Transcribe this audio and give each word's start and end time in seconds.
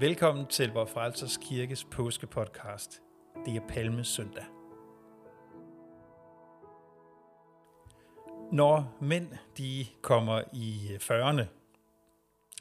Velkommen 0.00 0.46
til 0.46 0.70
Vor 0.70 0.84
Frelsers 0.84 1.36
Kirkes 1.36 1.84
påskepodcast. 1.84 3.02
Det 3.46 3.56
er 3.56 3.60
Palme 3.68 4.04
Søndag. 4.04 4.44
Når 8.52 8.96
mænd 9.00 9.28
de 9.58 9.86
kommer 10.02 10.42
i 10.52 10.88
øh, 10.92 10.96
40'erne, 10.96 11.44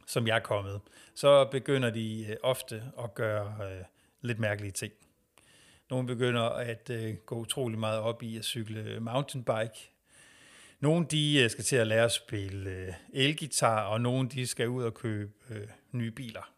som 0.08 0.28
jeg 0.28 0.36
er 0.36 0.40
kommet, 0.40 0.82
så 1.16 1.46
begynder 1.52 1.90
de 1.90 2.26
øh, 2.30 2.36
ofte 2.44 2.84
at 3.04 3.14
gøre 3.14 3.72
øh, 3.72 3.84
lidt 4.22 4.40
mærkelige 4.40 4.72
ting. 4.72 4.94
Nogle 5.90 6.08
begynder 6.08 6.44
at 6.44 6.90
øh, 6.90 7.16
gå 7.16 7.36
utrolig 7.36 7.80
meget 7.80 8.00
op 8.00 8.24
i 8.24 8.38
at 8.38 8.46
cykle 8.46 9.00
mountainbike. 9.00 9.92
Nogle 10.80 11.06
de 11.12 11.44
øh, 11.44 11.50
skal 11.50 11.64
til 11.64 11.76
at 11.76 11.88
lære 11.88 12.06
at 12.06 12.12
spille 12.12 12.96
elgitar, 13.14 13.86
og 13.86 14.02
nogle 14.02 14.30
de 14.30 14.48
skal 14.48 14.70
ud 14.70 14.84
og 14.84 14.94
købe 14.94 15.34
nye 15.92 16.12
biler 16.12 16.55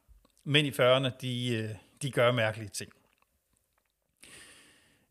mænd 0.47 0.67
i 0.67 0.71
40'erne, 0.71 1.09
de, 1.21 1.55
øh, 1.55 1.69
de 2.01 2.11
gør 2.11 2.31
mærkelige 2.31 2.69
ting. 2.69 2.91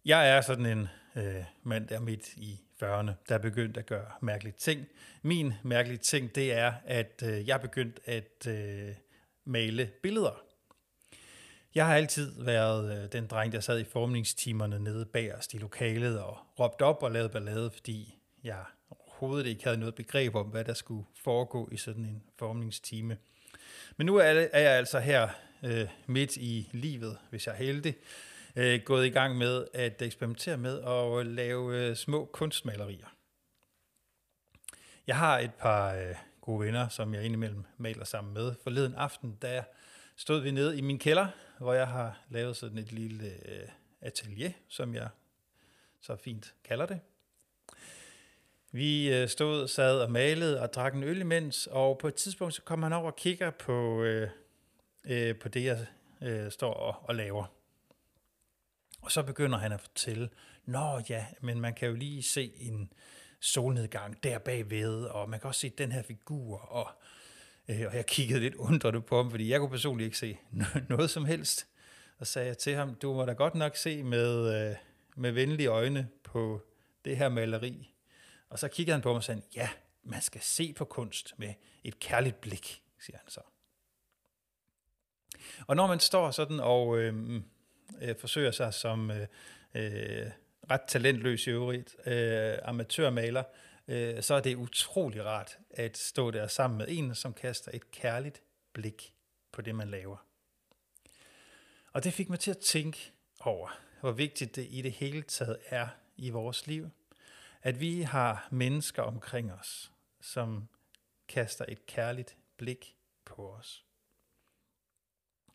Jeg 0.04 0.30
er 0.30 0.40
sådan 0.40 0.66
en 0.66 0.88
øh, 1.16 1.44
mand, 1.62 1.88
der 1.88 1.96
er 1.96 2.00
midt 2.00 2.36
i 2.36 2.60
40'erne, 2.82 3.10
der 3.28 3.34
er 3.34 3.38
begyndt 3.38 3.76
at 3.76 3.86
gøre 3.86 4.10
mærkelige 4.20 4.54
ting. 4.58 4.86
Min 5.22 5.54
mærkelige 5.62 5.98
ting, 5.98 6.34
det 6.34 6.52
er, 6.52 6.72
at 6.84 7.22
øh, 7.26 7.48
jeg 7.48 7.54
er 7.54 7.58
begyndt 7.58 8.00
at 8.04 8.46
øh, 8.48 8.94
male 9.44 9.90
billeder. 10.02 10.42
Jeg 11.74 11.86
har 11.86 11.94
altid 11.94 12.44
været 12.44 13.04
øh, 13.04 13.12
den 13.12 13.26
dreng, 13.26 13.52
der 13.52 13.60
sad 13.60 13.80
i 13.80 13.84
formningstimerne 13.84 14.78
nede 14.78 15.06
bagerst 15.06 15.54
i 15.54 15.58
lokalet 15.58 16.20
og 16.20 16.38
råbte 16.58 16.82
op 16.82 17.02
og 17.02 17.10
lavede 17.10 17.28
ballade, 17.28 17.70
fordi 17.70 18.18
jeg 18.44 18.64
overhovedet 18.90 19.46
ikke 19.46 19.64
havde 19.64 19.78
noget 19.78 19.94
begreb 19.94 20.34
om, 20.34 20.46
hvad 20.46 20.64
der 20.64 20.74
skulle 20.74 21.06
foregå 21.24 21.68
i 21.72 21.76
sådan 21.76 22.04
en 22.04 22.22
formningstime. 22.38 23.16
Men 23.96 24.06
nu 24.06 24.16
er, 24.16 24.30
jeg 24.52 24.52
altså 24.52 24.98
her 24.98 25.28
øh, 25.64 25.88
midt 26.06 26.36
i 26.36 26.68
livet, 26.72 27.18
hvis 27.30 27.46
jeg 27.46 27.52
er 27.52 27.56
heldig, 27.56 27.96
øh, 28.56 28.80
gået 28.84 29.06
i 29.06 29.10
gang 29.10 29.36
med 29.36 29.66
at 29.74 30.02
eksperimentere 30.02 30.56
med 30.56 30.82
at 30.82 31.26
lave 31.26 31.76
øh, 31.76 31.96
små 31.96 32.24
kunstmalerier. 32.24 33.06
Jeg 35.06 35.16
har 35.16 35.38
et 35.38 35.54
par 35.54 35.94
øh, 35.94 36.14
gode 36.40 36.60
venner, 36.60 36.88
som 36.88 37.14
jeg 37.14 37.24
indimellem 37.24 37.64
maler 37.76 38.04
sammen 38.04 38.34
med. 38.34 38.54
Forleden 38.62 38.94
aften, 38.94 39.38
der 39.42 39.62
stod 40.16 40.40
vi 40.40 40.50
nede 40.50 40.78
i 40.78 40.80
min 40.80 40.98
kælder, 40.98 41.26
hvor 41.58 41.74
jeg 41.74 41.88
har 41.88 42.20
lavet 42.30 42.56
sådan 42.56 42.78
et 42.78 42.92
lille 42.92 43.26
øh, 43.26 43.68
atelier, 44.00 44.52
som 44.68 44.94
jeg 44.94 45.08
så 46.00 46.16
fint 46.16 46.54
kalder 46.64 46.86
det. 46.86 47.00
Vi 48.76 49.14
øh, 49.14 49.28
stod, 49.28 49.68
sad 49.68 50.00
og 50.00 50.10
malede 50.10 50.62
og 50.62 50.72
drak 50.72 50.94
en 50.94 51.02
øl 51.02 51.20
imens, 51.20 51.66
og 51.66 51.98
på 51.98 52.08
et 52.08 52.14
tidspunkt 52.14 52.54
så 52.54 52.62
kom 52.62 52.82
han 52.82 52.92
over 52.92 53.06
og 53.06 53.16
kigger 53.16 53.50
på, 53.50 54.02
øh, 54.02 54.30
øh, 55.04 55.38
på 55.38 55.48
det, 55.48 55.64
jeg 55.64 55.86
øh, 56.22 56.50
står 56.50 56.74
og, 56.74 56.94
og 57.08 57.14
laver. 57.14 57.44
Og 59.02 59.12
så 59.12 59.22
begynder 59.22 59.58
han 59.58 59.72
at 59.72 59.80
fortælle, 59.80 60.28
Nå 60.64 61.02
ja, 61.08 61.26
men 61.40 61.60
man 61.60 61.74
kan 61.74 61.88
jo 61.88 61.94
lige 61.94 62.22
se 62.22 62.52
en 62.56 62.92
solnedgang 63.40 64.22
der 64.22 64.38
bagved, 64.38 65.04
og 65.04 65.30
man 65.30 65.40
kan 65.40 65.48
også 65.48 65.60
se 65.60 65.68
den 65.68 65.92
her 65.92 66.02
figur, 66.02 66.58
og, 66.58 66.88
øh, 67.68 67.84
og 67.86 67.96
jeg 67.96 68.06
kiggede 68.06 68.40
lidt 68.40 68.54
undrende 68.54 69.00
på 69.00 69.16
ham, 69.16 69.30
fordi 69.30 69.50
jeg 69.50 69.60
kunne 69.60 69.70
personligt 69.70 70.06
ikke 70.06 70.18
se 70.18 70.38
noget 70.88 71.10
som 71.10 71.24
helst. 71.24 71.66
Og 72.18 72.26
sagde 72.26 72.48
jeg 72.48 72.58
til 72.58 72.74
ham, 72.74 72.94
du 72.94 73.14
må 73.14 73.24
da 73.24 73.32
godt 73.32 73.54
nok 73.54 73.76
se 73.76 74.02
med, 74.02 74.68
øh, 74.68 74.76
med 75.16 75.32
venlige 75.32 75.68
øjne 75.68 76.08
på 76.24 76.62
det 77.04 77.16
her 77.16 77.28
maleri, 77.28 77.95
og 78.48 78.58
så 78.58 78.68
kiggede 78.68 78.94
han 78.94 79.02
på 79.02 79.08
mig 79.08 79.16
og 79.16 79.24
sagde, 79.24 79.42
ja, 79.54 79.68
man 80.02 80.22
skal 80.22 80.40
se 80.40 80.72
på 80.72 80.84
kunst 80.84 81.34
med 81.38 81.54
et 81.84 81.98
kærligt 81.98 82.40
blik, 82.40 82.82
siger 83.00 83.18
han 83.18 83.28
så. 83.28 83.40
Og 85.66 85.76
når 85.76 85.86
man 85.86 86.00
står 86.00 86.30
sådan 86.30 86.60
og 86.60 86.98
øh, 86.98 87.42
øh, 88.00 88.16
forsøger 88.18 88.50
sig 88.50 88.74
som 88.74 89.10
øh, 89.10 89.26
øh, 89.74 90.30
ret 90.70 90.80
talentløs 90.88 91.46
i 91.46 91.50
øvrigt 91.50 91.96
øh, 92.06 92.58
amatørmaler, 92.62 93.42
øh, 93.88 94.22
så 94.22 94.34
er 94.34 94.40
det 94.40 94.56
utrolig 94.56 95.24
rart 95.24 95.58
at 95.70 95.98
stå 95.98 96.30
der 96.30 96.46
sammen 96.46 96.78
med 96.78 96.86
en, 96.88 97.14
som 97.14 97.32
kaster 97.32 97.70
et 97.74 97.90
kærligt 97.90 98.42
blik 98.72 99.14
på 99.52 99.62
det, 99.62 99.74
man 99.74 99.88
laver. 99.88 100.16
Og 101.92 102.04
det 102.04 102.12
fik 102.12 102.28
mig 102.28 102.38
til 102.38 102.50
at 102.50 102.58
tænke 102.58 103.12
over, 103.40 103.78
hvor 104.00 104.12
vigtigt 104.12 104.56
det 104.56 104.66
i 104.70 104.82
det 104.82 104.92
hele 104.92 105.22
taget 105.22 105.58
er 105.66 105.88
i 106.16 106.30
vores 106.30 106.66
liv, 106.66 106.90
at 107.62 107.80
vi 107.80 108.02
har 108.02 108.48
mennesker 108.50 109.02
omkring 109.02 109.52
os, 109.52 109.92
som 110.20 110.68
kaster 111.28 111.64
et 111.68 111.86
kærligt 111.86 112.36
blik 112.56 112.96
på 113.24 113.52
os. 113.52 113.84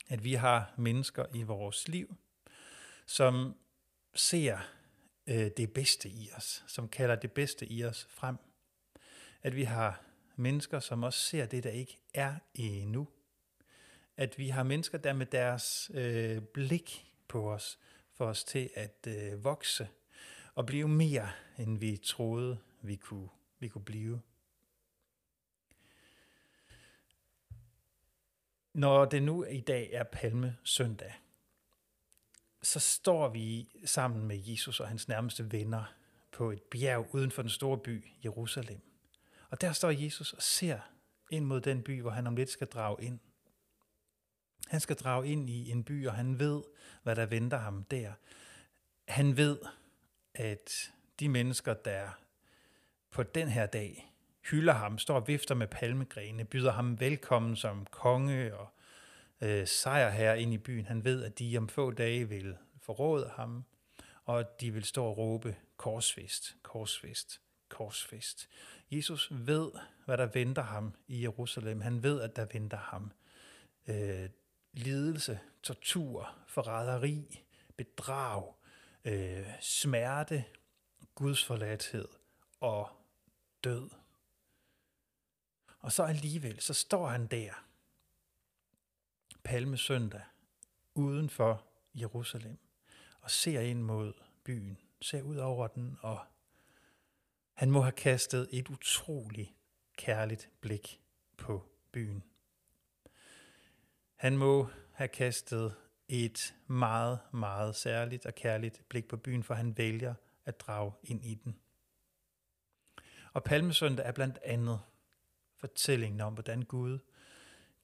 At 0.09 0.23
vi 0.23 0.33
har 0.33 0.73
mennesker 0.77 1.25
i 1.33 1.43
vores 1.43 1.87
liv, 1.87 2.17
som 3.05 3.55
ser 4.15 4.59
øh, 5.27 5.51
det 5.57 5.73
bedste 5.73 6.09
i 6.09 6.29
os, 6.35 6.63
som 6.67 6.89
kalder 6.89 7.15
det 7.15 7.31
bedste 7.31 7.65
i 7.65 7.85
os 7.85 8.07
frem. 8.09 8.37
At 9.41 9.55
vi 9.55 9.63
har 9.63 10.03
mennesker, 10.35 10.79
som 10.79 11.03
også 11.03 11.19
ser 11.19 11.45
det, 11.45 11.63
der 11.63 11.69
ikke 11.69 11.97
er 12.13 12.35
endnu. 12.53 13.07
At 14.17 14.37
vi 14.37 14.49
har 14.49 14.63
mennesker, 14.63 14.97
der 14.97 15.13
med 15.13 15.25
deres 15.25 15.91
øh, 15.93 16.41
blik 16.41 17.13
på 17.27 17.53
os, 17.53 17.79
får 18.13 18.25
os 18.25 18.43
til 18.43 18.69
at 18.75 19.07
øh, 19.07 19.43
vokse 19.43 19.87
og 20.55 20.65
blive 20.65 20.87
mere, 20.87 21.29
end 21.57 21.77
vi 21.77 21.97
troede, 21.97 22.59
vi 22.81 22.95
kunne, 22.95 23.29
vi 23.59 23.67
kunne 23.67 23.85
blive. 23.85 24.21
Når 28.73 29.05
det 29.05 29.23
nu 29.23 29.43
i 29.43 29.59
dag 29.59 29.89
er 29.93 30.03
Palme 30.03 30.57
søndag, 30.63 31.13
så 32.63 32.79
står 32.79 33.29
vi 33.29 33.69
sammen 33.85 34.27
med 34.27 34.37
Jesus 34.37 34.79
og 34.79 34.87
hans 34.87 35.07
nærmeste 35.07 35.51
venner 35.51 35.93
på 36.31 36.51
et 36.51 36.61
bjerg 36.61 37.15
uden 37.15 37.31
for 37.31 37.41
den 37.41 37.49
store 37.49 37.77
by, 37.77 38.05
Jerusalem. 38.25 38.81
Og 39.49 39.61
der 39.61 39.71
står 39.71 39.89
Jesus 39.89 40.33
og 40.33 40.41
ser 40.41 40.79
ind 41.29 41.45
mod 41.45 41.61
den 41.61 41.83
by, 41.83 42.01
hvor 42.01 42.11
han 42.11 42.27
om 42.27 42.35
lidt 42.35 42.49
skal 42.49 42.67
drage 42.67 43.03
ind. 43.05 43.19
Han 44.67 44.79
skal 44.79 44.95
drage 44.95 45.27
ind 45.27 45.49
i 45.49 45.71
en 45.71 45.83
by, 45.83 46.07
og 46.07 46.15
han 46.15 46.39
ved, 46.39 46.63
hvad 47.03 47.15
der 47.15 47.25
venter 47.25 47.57
ham 47.57 47.83
der. 47.83 48.13
Han 49.07 49.37
ved, 49.37 49.59
at 50.33 50.91
de 51.19 51.29
mennesker, 51.29 51.73
der 51.73 52.09
på 53.11 53.23
den 53.23 53.47
her 53.47 53.65
dag 53.65 54.13
hylder 54.51 54.73
ham, 54.73 54.97
står 54.97 55.15
og 55.15 55.27
vifter 55.27 55.55
med 55.55 55.67
palmegrene, 55.67 56.45
byder 56.45 56.71
ham 56.71 56.99
velkommen 56.99 57.55
som 57.55 57.85
konge 57.85 58.55
og 58.55 58.67
øh, 59.41 59.67
sejrherre 59.67 60.41
ind 60.41 60.53
i 60.53 60.57
byen. 60.57 60.85
Han 60.85 61.03
ved, 61.03 61.23
at 61.23 61.39
de 61.39 61.57
om 61.57 61.69
få 61.69 61.91
dage 61.91 62.29
vil 62.29 62.57
forråde 62.81 63.31
ham, 63.35 63.63
og 64.25 64.39
at 64.39 64.61
de 64.61 64.71
vil 64.71 64.83
stå 64.83 65.05
og 65.05 65.17
råbe 65.17 65.55
korsfest, 65.77 66.55
korsfest, 66.63 67.41
korsfest. 67.69 68.49
Jesus 68.91 69.27
ved, 69.31 69.71
hvad 70.05 70.17
der 70.17 70.25
venter 70.25 70.63
ham 70.63 70.93
i 71.07 71.23
Jerusalem. 71.23 71.81
Han 71.81 72.03
ved, 72.03 72.21
at 72.21 72.35
der 72.35 72.45
venter 72.53 72.77
ham 72.77 73.11
øh, 73.87 74.29
lidelse, 74.73 75.39
tortur, 75.63 76.35
forræderi, 76.47 77.43
bedrag, 77.77 78.53
øh, 79.05 79.47
smerte, 79.59 80.45
Guds 81.15 81.45
forladthed 81.45 82.07
og 82.59 82.89
død. 83.63 83.89
Og 85.79 85.91
så 85.91 86.03
alligevel, 86.03 86.59
så 86.59 86.73
står 86.73 87.07
han 87.07 87.27
der, 87.27 87.65
palmesøndag, 89.43 90.21
uden 90.93 91.29
for 91.29 91.65
Jerusalem, 91.95 92.57
og 93.21 93.31
ser 93.31 93.59
ind 93.61 93.81
mod 93.81 94.13
byen, 94.43 94.77
ser 95.01 95.21
ud 95.21 95.37
over 95.37 95.67
den, 95.67 95.97
og 96.01 96.25
han 97.53 97.71
må 97.71 97.81
have 97.81 97.91
kastet 97.91 98.47
et 98.51 98.69
utroligt 98.69 99.53
kærligt 99.97 100.49
blik 100.61 101.01
på 101.37 101.69
byen. 101.91 102.23
Han 104.15 104.37
må 104.37 104.67
have 104.91 105.07
kastet 105.07 105.75
et 106.11 106.55
meget, 106.67 107.19
meget 107.33 107.75
særligt 107.75 108.25
og 108.25 108.35
kærligt 108.35 108.81
blik 108.89 109.07
på 109.07 109.17
byen, 109.17 109.43
for 109.43 109.53
han 109.53 109.77
vælger 109.77 110.13
at 110.45 110.59
drage 110.59 110.93
ind 111.03 111.25
i 111.25 111.35
den. 111.35 111.59
Og 113.33 113.43
Palmesøndag 113.43 114.05
er 114.05 114.11
blandt 114.11 114.39
andet 114.43 114.81
fortællingen 115.57 116.21
om, 116.21 116.33
hvordan 116.33 116.61
Gud 116.61 116.99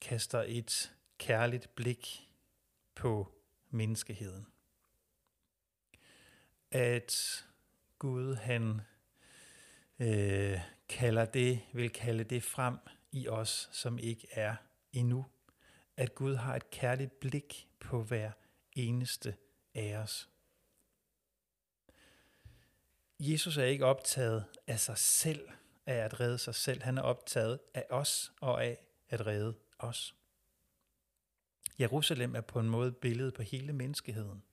kaster 0.02 0.44
et 0.48 0.96
kærligt 1.18 1.76
blik 1.76 2.30
på 2.96 3.32
menneskeheden. 3.70 4.48
At 6.72 7.46
Gud 8.00 8.36
han 8.36 8.82
øh, 10.00 10.60
kalder 10.90 11.26
det, 11.26 11.62
vil 11.74 11.90
kalde 11.90 12.24
det 12.24 12.44
frem 12.44 12.78
i 13.12 13.28
os, 13.28 13.70
som 13.72 14.00
ikke 14.00 14.28
er 14.32 14.56
endnu. 14.94 15.26
At 15.98 16.16
Gud 16.16 16.36
har 16.36 16.56
et 16.56 16.72
kærligt 16.72 17.20
blik 17.20 17.68
på 17.80 18.04
hver 18.04 18.32
eneste 18.74 19.36
af 19.76 19.96
os. 19.98 20.30
Jesus 23.20 23.58
er 23.58 23.64
ikke 23.64 23.86
optaget 23.86 24.46
af 24.68 24.80
sig 24.80 24.98
selv, 24.98 25.50
af 25.86 25.96
at 25.96 26.20
redde 26.20 26.38
sig 26.38 26.56
selv. 26.56 26.84
Han 26.84 26.98
er 26.98 27.02
optaget 27.02 27.60
af 27.74 27.86
os 27.90 28.32
og 28.42 28.66
af 28.66 28.78
at 29.10 29.28
redde 29.28 29.56
os. 29.80 30.16
Jerusalem 31.80 32.36
er 32.36 32.42
på 32.42 32.60
en 32.60 32.70
måde 32.70 32.92
billedet 32.92 33.34
på 33.34 33.42
hele 33.42 33.74
menneskeheden. 33.74 34.44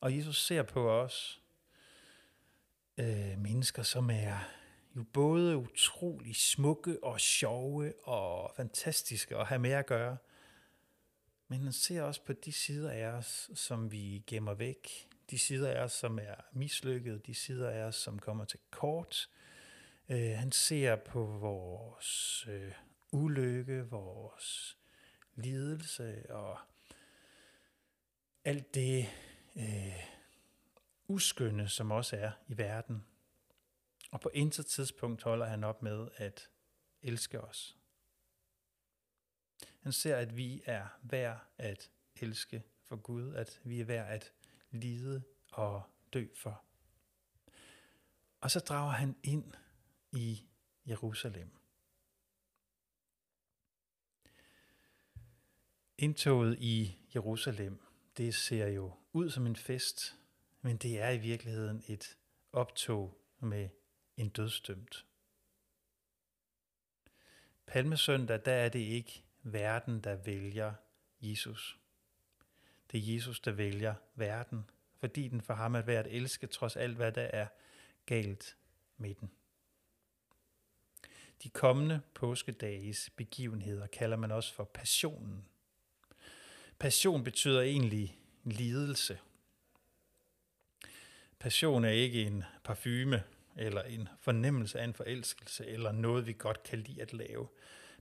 Og 0.00 0.16
Jesus 0.16 0.46
ser 0.46 0.62
på 0.62 0.90
os 0.90 1.42
øh, 2.98 3.38
mennesker, 3.38 3.82
som 3.82 4.10
er 4.10 4.38
jo 4.96 5.04
både 5.12 5.56
utrolig 5.56 6.36
smukke 6.36 7.04
og 7.04 7.20
sjove 7.20 7.92
og 8.04 8.52
fantastiske 8.56 9.36
at 9.36 9.46
have 9.46 9.58
med 9.58 9.70
at 9.70 9.86
gøre. 9.86 10.16
Men 11.48 11.62
han 11.62 11.72
ser 11.72 12.02
også 12.02 12.24
på 12.24 12.32
de 12.32 12.52
sider 12.52 12.90
af 12.90 13.06
os, 13.06 13.50
som 13.54 13.92
vi 13.92 14.24
gemmer 14.26 14.54
væk. 14.54 15.08
De 15.30 15.38
sider 15.38 15.70
af 15.70 15.82
os, 15.82 15.92
som 15.92 16.18
er 16.18 16.34
mislykket. 16.52 17.26
De 17.26 17.34
sider 17.34 17.70
af 17.70 17.82
os, 17.82 17.96
som 17.96 18.18
kommer 18.18 18.44
til 18.44 18.58
kort. 18.70 19.28
Øh, 20.08 20.30
han 20.30 20.52
ser 20.52 20.96
på 20.96 21.24
vores 21.24 22.46
øh, 22.48 22.72
ulykke, 23.12 23.86
vores 23.90 24.76
lidelse 25.34 26.30
og 26.30 26.58
alt 28.44 28.74
det 28.74 29.06
øh, 29.56 30.04
uskynde, 31.08 31.68
som 31.68 31.90
også 31.90 32.16
er 32.16 32.30
i 32.48 32.58
verden. 32.58 33.04
Og 34.10 34.20
på 34.20 34.30
intet 34.34 34.66
tidspunkt 34.66 35.22
holder 35.22 35.46
han 35.46 35.64
op 35.64 35.82
med 35.82 36.08
at 36.16 36.48
elske 37.02 37.40
os. 37.40 37.77
Han 39.78 39.92
ser, 39.92 40.16
at 40.16 40.36
vi 40.36 40.62
er 40.66 40.86
værd 41.02 41.40
at 41.58 41.90
elske 42.16 42.62
for 42.82 42.96
Gud, 42.96 43.34
at 43.34 43.60
vi 43.64 43.80
er 43.80 43.84
værd 43.84 44.08
at 44.08 44.32
lide 44.70 45.22
og 45.52 45.82
dø 46.12 46.26
for. 46.34 46.64
Og 48.40 48.50
så 48.50 48.60
drager 48.60 48.92
han 48.92 49.16
ind 49.22 49.52
i 50.12 50.48
Jerusalem. 50.88 51.50
Indtoget 55.98 56.58
i 56.58 56.98
Jerusalem, 57.14 57.82
det 58.16 58.34
ser 58.34 58.66
jo 58.66 58.92
ud 59.12 59.30
som 59.30 59.46
en 59.46 59.56
fest, 59.56 60.18
men 60.62 60.76
det 60.76 61.00
er 61.00 61.10
i 61.10 61.18
virkeligheden 61.18 61.82
et 61.86 62.18
optog 62.52 63.20
med 63.38 63.68
en 64.16 64.28
dødsdømt. 64.28 65.06
Palmesøndag, 67.66 68.44
der 68.44 68.52
er 68.52 68.68
det 68.68 68.78
ikke 68.78 69.24
verden, 69.42 70.00
der 70.00 70.14
vælger 70.14 70.74
Jesus. 71.20 71.78
Det 72.92 72.98
er 72.98 73.14
Jesus, 73.14 73.40
der 73.40 73.50
vælger 73.50 73.94
verden, 74.14 74.70
fordi 74.98 75.28
den 75.28 75.40
for 75.40 75.54
ham 75.54 75.74
er 75.74 75.82
værd 75.82 76.06
at 76.06 76.12
elske, 76.12 76.46
trods 76.46 76.76
alt 76.76 76.96
hvad 76.96 77.12
der 77.12 77.22
er 77.22 77.46
galt 78.06 78.56
med 78.96 79.14
den. 79.14 79.30
De 81.42 81.48
kommende 81.48 82.00
påskedages 82.14 83.10
begivenheder 83.16 83.86
kalder 83.86 84.16
man 84.16 84.30
også 84.30 84.54
for 84.54 84.64
passionen. 84.64 85.44
Passion 86.78 87.24
betyder 87.24 87.60
egentlig 87.60 88.18
lidelse. 88.44 89.18
Passion 91.38 91.84
er 91.84 91.90
ikke 91.90 92.22
en 92.22 92.44
parfume 92.64 93.22
eller 93.56 93.82
en 93.82 94.08
fornemmelse 94.20 94.80
af 94.80 94.84
en 94.84 94.94
forelskelse 94.94 95.66
eller 95.66 95.92
noget, 95.92 96.26
vi 96.26 96.32
godt 96.32 96.62
kan 96.62 96.78
lide 96.78 97.02
at 97.02 97.12
lave. 97.12 97.48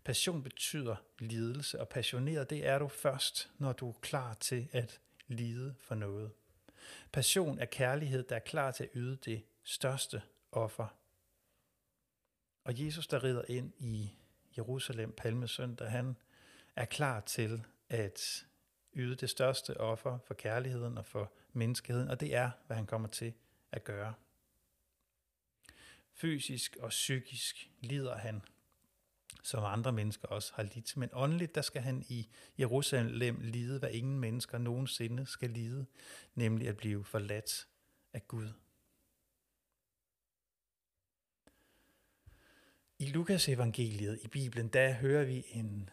Passion 0.03 0.43
betyder 0.43 0.95
lidelse, 1.19 1.79
og 1.79 1.89
passioneret 1.89 2.49
det 2.49 2.67
er 2.67 2.79
du 2.79 2.87
først, 2.87 3.51
når 3.57 3.73
du 3.73 3.89
er 3.89 3.99
klar 4.01 4.33
til 4.33 4.67
at 4.71 4.99
lide 5.27 5.75
for 5.79 5.95
noget. 5.95 6.31
Passion 7.11 7.59
er 7.59 7.65
kærlighed, 7.65 8.23
der 8.23 8.35
er 8.35 8.39
klar 8.39 8.71
til 8.71 8.83
at 8.83 8.89
yde 8.93 9.15
det 9.15 9.43
største 9.63 10.21
offer. 10.51 10.87
Og 12.63 12.85
Jesus, 12.85 13.07
der 13.07 13.23
rider 13.23 13.43
ind 13.47 13.73
i 13.79 14.13
Jerusalem 14.57 15.11
palmesøndag, 15.11 15.91
han 15.91 16.17
er 16.75 16.85
klar 16.85 17.19
til 17.19 17.65
at 17.89 18.45
yde 18.95 19.15
det 19.15 19.29
største 19.29 19.79
offer 19.79 20.17
for 20.17 20.33
kærligheden 20.33 20.97
og 20.97 21.05
for 21.05 21.31
menneskeheden, 21.53 22.09
og 22.09 22.19
det 22.19 22.35
er, 22.35 22.51
hvad 22.67 22.77
han 22.77 22.85
kommer 22.85 23.07
til 23.07 23.33
at 23.71 23.83
gøre. 23.83 24.13
Fysisk 26.13 26.77
og 26.79 26.89
psykisk 26.89 27.71
lider 27.79 28.17
han, 28.17 28.41
som 29.43 29.63
andre 29.63 29.91
mennesker 29.91 30.27
også 30.27 30.53
har 30.55 30.63
lidt. 30.63 30.97
Men 30.97 31.09
åndeligt, 31.13 31.55
der 31.55 31.61
skal 31.61 31.81
han 31.81 32.05
i 32.09 32.29
Jerusalem 32.59 33.39
lide, 33.41 33.79
hvad 33.79 33.91
ingen 33.91 34.19
mennesker 34.19 34.57
nogensinde 34.57 35.25
skal 35.25 35.49
lide, 35.49 35.85
nemlig 36.35 36.67
at 36.67 36.77
blive 36.77 37.05
forladt 37.05 37.67
af 38.13 38.27
Gud. 38.27 38.49
I 42.99 43.05
Lukas 43.05 43.49
evangeliet 43.49 44.19
i 44.23 44.27
Bibelen, 44.27 44.67
der 44.67 44.93
hører 44.93 45.25
vi 45.25 45.45
en 45.49 45.89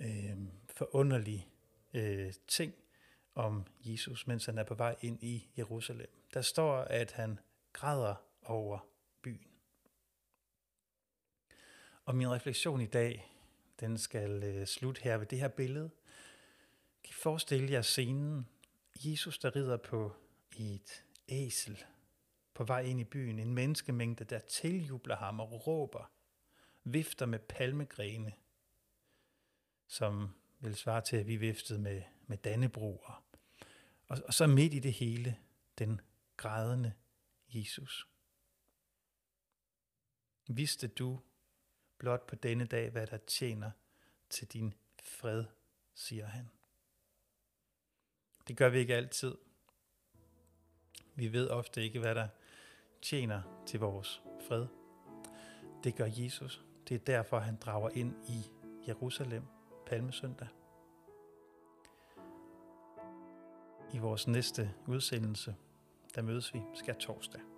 øh, 0.00 0.36
forunderlig 0.76 1.48
øh, 1.94 2.32
ting 2.48 2.74
om 3.34 3.66
Jesus, 3.80 4.26
mens 4.26 4.46
han 4.46 4.58
er 4.58 4.64
på 4.64 4.74
vej 4.74 4.96
ind 5.00 5.22
i 5.22 5.48
Jerusalem. 5.58 6.10
Der 6.34 6.40
står, 6.40 6.76
at 6.76 7.12
han 7.12 7.38
græder 7.72 8.14
over 8.42 8.78
byen. 9.22 9.46
Og 12.06 12.16
min 12.16 12.30
refleksion 12.30 12.80
i 12.80 12.86
dag, 12.86 13.32
den 13.80 13.98
skal 13.98 14.42
øh, 14.44 14.66
slutte 14.66 15.02
her 15.02 15.16
ved 15.16 15.26
det 15.26 15.38
her 15.38 15.48
billede. 15.48 15.90
Kan 17.04 17.10
I 17.10 17.12
forestille 17.12 17.72
jer 17.72 17.82
scenen? 17.82 18.48
Jesus, 19.04 19.38
der 19.38 19.56
rider 19.56 19.76
på 19.76 20.12
et 20.56 21.04
æsel 21.28 21.84
på 22.54 22.64
vej 22.64 22.80
ind 22.80 23.00
i 23.00 23.04
byen. 23.04 23.38
En 23.38 23.54
menneskemængde, 23.54 24.24
der 24.24 24.38
tiljubler 24.38 25.16
ham 25.16 25.40
og 25.40 25.66
råber, 25.66 26.10
vifter 26.84 27.26
med 27.26 27.38
palmegrene, 27.38 28.32
som 29.86 30.28
vil 30.60 30.76
svare 30.76 31.00
til, 31.00 31.16
at 31.16 31.26
vi 31.26 31.36
viftede 31.36 31.78
med, 31.78 32.02
med 32.26 32.36
dannebroer. 32.36 33.24
Og, 34.08 34.18
og 34.26 34.34
så 34.34 34.46
midt 34.46 34.74
i 34.74 34.78
det 34.78 34.92
hele, 34.92 35.38
den 35.78 36.00
grædende 36.36 36.92
Jesus. 37.48 38.08
Vidste 40.48 40.86
du 40.86 41.20
blot 41.98 42.26
på 42.26 42.34
denne 42.34 42.66
dag, 42.66 42.90
hvad 42.90 43.06
der 43.06 43.16
tjener 43.16 43.70
til 44.30 44.48
din 44.48 44.74
fred, 45.02 45.44
siger 45.94 46.26
han. 46.26 46.50
Det 48.48 48.56
gør 48.56 48.68
vi 48.68 48.78
ikke 48.78 48.94
altid. 48.94 49.36
Vi 51.14 51.32
ved 51.32 51.48
ofte 51.48 51.82
ikke, 51.82 51.98
hvad 51.98 52.14
der 52.14 52.28
tjener 53.02 53.62
til 53.66 53.80
vores 53.80 54.22
fred. 54.48 54.66
Det 55.84 55.96
gør 55.96 56.06
Jesus. 56.06 56.64
Det 56.88 56.94
er 56.94 56.98
derfor, 56.98 57.38
han 57.38 57.56
drager 57.56 57.90
ind 57.90 58.14
i 58.28 58.50
Jerusalem 58.88 59.42
palmesøndag. 59.86 60.48
I 63.92 63.98
vores 63.98 64.26
næste 64.28 64.74
udsendelse, 64.86 65.56
der 66.14 66.22
mødes 66.22 66.54
vi 66.54 66.60
skal 66.74 66.94
torsdag. 66.94 67.55